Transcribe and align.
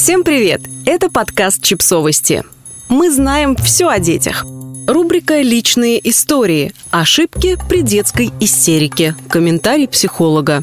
Всем 0.00 0.22
привет! 0.22 0.60
Это 0.86 1.10
подкаст 1.10 1.60
«Чипсовости». 1.60 2.44
Мы 2.88 3.10
знаем 3.10 3.56
все 3.56 3.88
о 3.88 3.98
детях. 3.98 4.46
Рубрика 4.86 5.40
«Личные 5.40 5.98
истории». 6.08 6.72
Ошибки 6.92 7.58
при 7.68 7.82
детской 7.82 8.30
истерике. 8.38 9.16
Комментарий 9.28 9.88
психолога. 9.88 10.62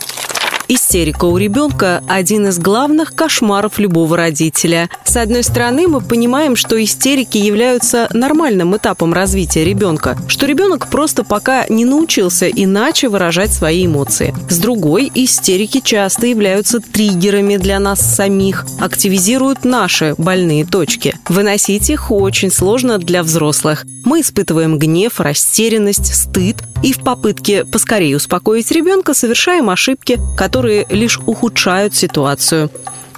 Истерика 0.67 1.25
у 1.25 1.37
ребенка– 1.37 2.03
один 2.09 2.47
из 2.47 2.57
главных 2.57 3.13
кошмаров 3.13 3.77
любого 3.77 4.17
родителя. 4.17 4.89
С 5.03 5.15
одной 5.15 5.43
стороны, 5.43 5.87
мы 5.87 6.01
понимаем, 6.01 6.55
что 6.55 6.83
истерики 6.83 7.37
являются 7.37 8.09
нормальным 8.13 8.75
этапом 8.75 9.13
развития 9.13 9.63
ребенка, 9.63 10.17
что 10.27 10.47
ребенок 10.47 10.87
просто 10.89 11.23
пока 11.23 11.67
не 11.69 11.85
научился 11.85 12.49
иначе 12.49 13.09
выражать 13.09 13.53
свои 13.53 13.85
эмоции. 13.85 14.33
С 14.49 14.57
другой, 14.57 15.11
истерики 15.13 15.81
часто 15.81 16.25
являются 16.25 16.79
триггерами 16.79 17.57
для 17.57 17.79
нас 17.79 18.01
самих, 18.01 18.65
активизируют 18.79 19.65
наши 19.65 20.15
больные 20.17 20.65
точки. 20.65 21.15
Выносить 21.29 21.91
их 21.91 22.09
очень 22.09 22.51
сложно 22.51 22.97
для 22.97 23.21
взрослых. 23.21 23.85
Мы 24.03 24.21
испытываем 24.21 24.79
гнев, 24.79 25.19
растерянность, 25.19 26.13
стыд, 26.13 26.57
и 26.83 26.93
в 26.93 26.99
попытке 26.99 27.65
поскорее 27.65 28.17
успокоить 28.17 28.69
ребенка 28.71 29.13
совершаем 29.13 29.69
ошибки, 29.71 30.19
которые 30.37 30.54
лишь 30.61 31.19
ухудшают 31.25 31.95
ситуацию. 31.95 32.69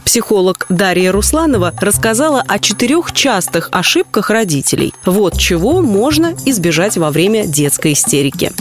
Психолог 0.04 0.66
Дарья 0.70 1.12
Русланова 1.12 1.74
рассказала 1.80 2.44
о 2.48 2.60
четырех 2.60 3.12
частых 3.12 3.70
ошибках 3.72 4.30
родителей. 4.30 4.94
Вот 5.06 5.38
чего 5.38 5.82
можно 5.82 6.34
избежать 6.46 6.98
во 6.98 7.12
время 7.12 7.46
детской 7.46 7.94
истерики. 7.94 8.52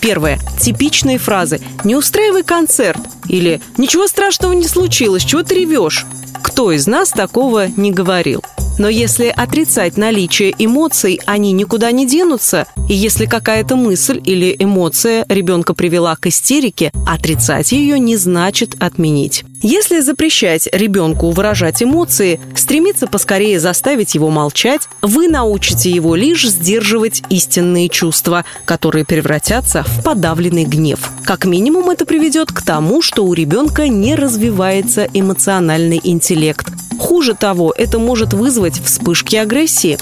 Первое. 0.00 0.38
Типичные 0.58 1.18
фразы 1.18 1.60
«Не 1.84 1.94
устраивай 1.94 2.42
концерт» 2.42 3.00
или 3.28 3.60
«Ничего 3.76 4.06
страшного 4.06 4.54
не 4.54 4.66
случилось, 4.66 5.24
чего 5.24 5.42
ты 5.42 5.56
ревешь?» 5.56 6.06
Кто 6.42 6.72
из 6.72 6.86
нас 6.86 7.10
такого 7.10 7.68
не 7.68 7.92
говорил? 7.92 8.42
Но 8.80 8.88
если 8.88 9.26
отрицать 9.26 9.98
наличие 9.98 10.54
эмоций, 10.56 11.20
они 11.26 11.52
никуда 11.52 11.92
не 11.92 12.06
денутся. 12.06 12.66
И 12.88 12.94
если 12.94 13.26
какая-то 13.26 13.76
мысль 13.76 14.18
или 14.24 14.56
эмоция 14.58 15.26
ребенка 15.28 15.74
привела 15.74 16.16
к 16.16 16.28
истерике, 16.28 16.90
отрицать 17.06 17.72
ее 17.72 17.98
не 17.98 18.16
значит 18.16 18.82
отменить. 18.82 19.44
Если 19.62 20.00
запрещать 20.00 20.68
ребенку 20.72 21.30
выражать 21.30 21.82
эмоции, 21.82 22.40
стремиться 22.56 23.06
поскорее 23.06 23.60
заставить 23.60 24.14
его 24.14 24.30
молчать, 24.30 24.88
вы 25.02 25.28
научите 25.28 25.90
его 25.90 26.14
лишь 26.14 26.48
сдерживать 26.48 27.22
истинные 27.28 27.90
чувства, 27.90 28.46
которые 28.64 29.04
превратятся 29.04 29.82
в 29.82 30.02
подавленный 30.02 30.64
гнев. 30.64 31.10
Как 31.24 31.44
минимум 31.44 31.90
это 31.90 32.06
приведет 32.06 32.50
к 32.52 32.62
тому, 32.62 33.02
что 33.02 33.26
у 33.26 33.34
ребенка 33.34 33.88
не 33.88 34.14
развивается 34.14 35.06
эмоциональный 35.12 36.00
интеллект. 36.02 36.66
Хуже 36.98 37.34
того, 37.34 37.74
это 37.76 37.98
может 37.98 38.32
вызвать 38.32 38.80
вспышки 38.82 39.36
агрессии. 39.36 39.98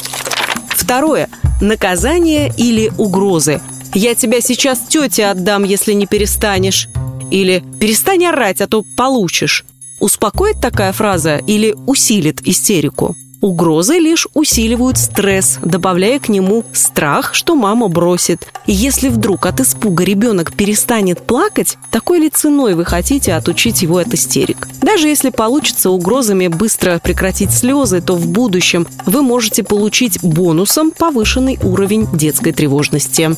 Второе. 0.69 1.28
Наказание 1.61 2.53
или 2.56 2.93
угрозы. 2.97 3.61
«Я 3.93 4.15
тебя 4.15 4.41
сейчас 4.41 4.78
тете 4.89 5.27
отдам, 5.27 5.65
если 5.65 5.95
не 5.95 6.06
перестанешь». 6.06 6.89
Или 7.31 7.62
«перестань 7.81 8.25
орать, 8.27 8.61
а 8.61 8.67
то 8.67 8.83
получишь». 8.97 9.65
Успокоит 10.01 10.61
такая 10.61 10.93
фраза 10.93 11.39
или 11.39 11.75
усилит 11.87 12.47
истерику? 12.47 13.17
Угрозы 13.41 13.95
лишь 13.98 14.27
усиливают 14.34 14.98
стресс, 14.98 15.59
добавляя 15.62 16.19
к 16.19 16.29
нему 16.29 16.65
страх, 16.73 17.34
что 17.34 17.55
мама 17.55 17.87
бросит. 17.87 18.53
И 18.67 18.73
если 18.73 19.09
вдруг 19.09 19.47
от 19.47 19.61
испуга 19.61 20.03
ребенок 20.03 20.53
перестанет 20.53 21.25
плакать, 21.25 21.79
такой 21.93 22.19
ли 22.19 22.31
ценой 22.31 22.75
вы 22.75 22.84
хотите 22.84 23.34
отучить 23.34 23.83
его 23.83 23.99
от 23.99 24.12
истерик? 24.12 24.67
Даже 24.83 25.06
если 25.06 25.31
получится 25.31 25.91
угрозами 25.91 26.49
быстро 26.49 26.99
прекратить 26.99 27.53
слезы, 27.53 28.01
то 28.01 28.17
в 28.17 28.27
будущем 28.27 28.89
вы 29.06 29.23
можете 29.23 29.62
получить 29.62 30.19
бонусом 30.21 30.91
повышенный 30.91 31.61
уровень 31.62 32.09
детской 32.12 32.53
тревожности. 32.53 33.37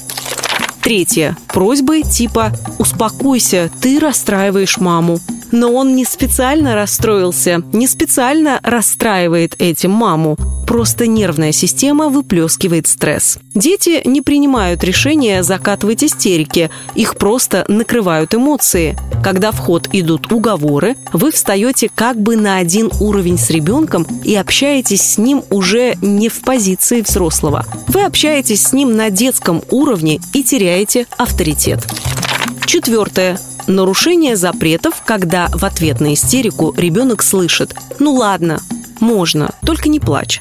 Третье. 0.82 1.36
Просьбы 1.48 2.02
типа 2.02 2.52
«Успокойся, 2.78 3.70
ты 3.80 3.98
расстраиваешь 3.98 4.78
маму». 4.78 5.20
Но 5.52 5.72
он 5.72 5.94
не 5.94 6.04
специально 6.04 6.74
расстроился, 6.74 7.62
не 7.72 7.86
специально 7.86 8.60
расстраивает 8.62 9.54
этим 9.58 9.90
маму. 9.90 10.36
Просто 10.66 11.08
нервная 11.08 11.50
система 11.50 12.08
выплескивает 12.08 12.86
стресс. 12.86 13.38
Дети 13.54 14.02
не 14.04 14.22
принимают 14.22 14.84
решения 14.84 15.42
закатывать 15.42 16.04
истерики, 16.04 16.70
их 16.94 17.16
просто 17.16 17.64
накрывают 17.66 18.34
эмоции. 18.34 18.96
Когда 19.24 19.50
в 19.50 19.58
ход 19.58 19.88
идут 19.92 20.30
уговоры, 20.30 20.94
вы 21.12 21.32
встаете 21.32 21.90
как 21.92 22.20
бы 22.20 22.36
на 22.36 22.58
один 22.58 22.90
уровень 23.00 23.36
с 23.36 23.50
ребенком 23.50 24.06
и 24.22 24.36
общаетесь 24.36 25.02
с 25.02 25.18
ним 25.18 25.42
уже 25.50 25.96
не 26.00 26.28
в 26.28 26.40
позиции 26.42 27.00
взрослого. 27.00 27.66
Вы 27.88 28.04
общаетесь 28.04 28.62
с 28.62 28.72
ним 28.72 28.94
на 28.94 29.10
детском 29.10 29.62
уровне 29.70 30.20
и 30.32 30.44
теряете 30.44 31.06
авторитет. 31.18 31.80
Четвертое. 32.66 33.38
Нарушение 33.70 34.34
запретов, 34.34 35.00
когда 35.06 35.46
в 35.46 35.62
ответ 35.62 36.00
на 36.00 36.14
истерику 36.14 36.74
ребенок 36.76 37.22
слышит 37.22 37.72
«Ну 38.00 38.14
ладно, 38.14 38.60
можно, 38.98 39.54
только 39.64 39.88
не 39.88 40.00
плачь». 40.00 40.40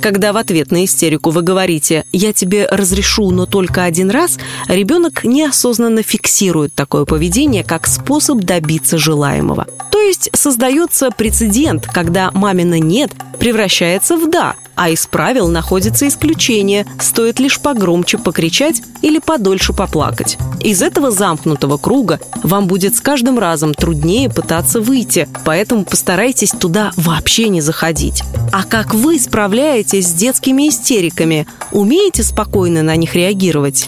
Когда 0.00 0.32
в 0.32 0.38
ответ 0.38 0.70
на 0.70 0.84
истерику 0.84 1.30
вы 1.30 1.42
говорите 1.42 2.04
«я 2.10 2.32
тебе 2.32 2.66
разрешу, 2.66 3.30
но 3.30 3.46
только 3.46 3.84
один 3.84 4.10
раз», 4.10 4.38
ребенок 4.66 5.24
неосознанно 5.24 6.02
фиксирует 6.02 6.74
такое 6.74 7.04
поведение 7.04 7.64
как 7.64 7.86
способ 7.86 8.38
добиться 8.38 8.96
желаемого. 8.96 9.66
То 9.90 10.00
есть 10.00 10.30
создается 10.32 11.10
прецедент, 11.10 11.86
когда 11.86 12.30
мамина 12.32 12.78
«нет» 12.78 13.12
превращается 13.38 14.16
в 14.16 14.30
«да», 14.30 14.54
а 14.80 14.88
из 14.88 15.06
правил 15.06 15.48
находится 15.48 16.08
исключение, 16.08 16.86
стоит 16.98 17.38
лишь 17.38 17.60
погромче 17.60 18.16
покричать 18.16 18.80
или 19.02 19.18
подольше 19.18 19.74
поплакать. 19.74 20.38
Из 20.62 20.80
этого 20.80 21.10
замкнутого 21.10 21.76
круга 21.76 22.18
вам 22.42 22.66
будет 22.66 22.96
с 22.96 23.00
каждым 23.02 23.38
разом 23.38 23.74
труднее 23.74 24.30
пытаться 24.30 24.80
выйти, 24.80 25.28
поэтому 25.44 25.84
постарайтесь 25.84 26.52
туда 26.52 26.92
вообще 26.96 27.50
не 27.50 27.60
заходить. 27.60 28.22
А 28.52 28.64
как 28.64 28.94
вы 28.94 29.18
справляетесь 29.18 29.89
с 29.96 30.12
детскими 30.12 30.68
истериками? 30.68 31.46
Умеете 31.72 32.22
спокойно 32.22 32.82
на 32.82 32.96
них 32.96 33.14
реагировать? 33.14 33.86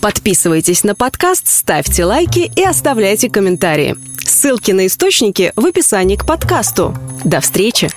Подписывайтесь 0.00 0.84
на 0.84 0.94
подкаст, 0.94 1.48
ставьте 1.48 2.04
лайки 2.04 2.50
и 2.54 2.62
оставляйте 2.62 3.30
комментарии. 3.30 3.96
Ссылки 4.24 4.72
на 4.72 4.86
источники 4.86 5.52
в 5.56 5.64
описании 5.64 6.16
к 6.16 6.26
подкасту. 6.26 6.94
До 7.24 7.40
встречи! 7.40 7.90